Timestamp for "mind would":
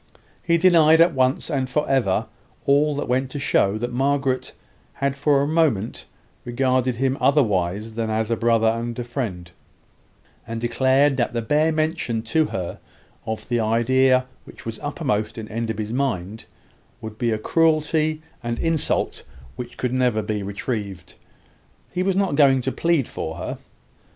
15.93-17.19